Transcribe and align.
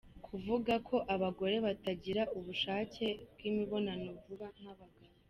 Kuvuga 0.25 0.73
ko 0.87 0.95
abagore 1.13 1.55
batagira 1.65 2.23
ubushake 2.37 3.05
bw’imibonano 3.31 4.09
vuba 4.23 4.47
nk’abagabo. 4.57 4.97